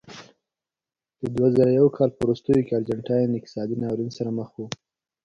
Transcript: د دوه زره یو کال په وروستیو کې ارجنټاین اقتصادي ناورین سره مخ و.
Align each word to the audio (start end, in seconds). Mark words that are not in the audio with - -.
د 1.19 1.21
دوه 1.35 1.47
زره 1.55 1.71
یو 1.79 1.87
کال 1.97 2.09
په 2.13 2.21
وروستیو 2.25 2.65
کې 2.65 2.73
ارجنټاین 2.77 3.29
اقتصادي 3.37 3.75
ناورین 3.81 4.11
سره 4.17 4.29
مخ 4.37 4.49
و. 4.57 4.61